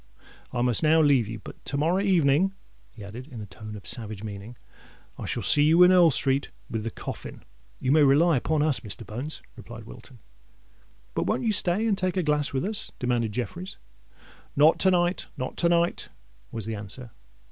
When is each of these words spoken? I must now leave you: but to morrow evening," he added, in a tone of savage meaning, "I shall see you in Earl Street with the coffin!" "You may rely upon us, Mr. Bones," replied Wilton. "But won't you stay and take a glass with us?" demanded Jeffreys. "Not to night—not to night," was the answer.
I 0.51 0.63
must 0.63 0.81
now 0.81 0.99
leave 0.99 1.27
you: 1.27 1.37
but 1.37 1.63
to 1.65 1.77
morrow 1.77 1.99
evening," 1.99 2.55
he 2.89 3.03
added, 3.03 3.27
in 3.27 3.39
a 3.39 3.45
tone 3.45 3.75
of 3.75 3.85
savage 3.85 4.23
meaning, 4.23 4.57
"I 5.19 5.27
shall 5.27 5.43
see 5.43 5.61
you 5.61 5.83
in 5.83 5.91
Earl 5.91 6.09
Street 6.09 6.49
with 6.71 6.83
the 6.83 6.89
coffin!" 6.89 7.43
"You 7.79 7.91
may 7.91 8.01
rely 8.01 8.35
upon 8.37 8.63
us, 8.63 8.79
Mr. 8.79 9.05
Bones," 9.05 9.43
replied 9.55 9.83
Wilton. 9.83 10.17
"But 11.13 11.27
won't 11.27 11.43
you 11.43 11.51
stay 11.51 11.85
and 11.85 11.95
take 11.95 12.17
a 12.17 12.23
glass 12.23 12.51
with 12.51 12.65
us?" 12.65 12.91
demanded 12.97 13.31
Jeffreys. 13.33 13.77
"Not 14.55 14.79
to 14.79 14.89
night—not 14.89 15.55
to 15.57 15.69
night," 15.69 16.09
was 16.51 16.65
the 16.65 16.73
answer. 16.73 17.11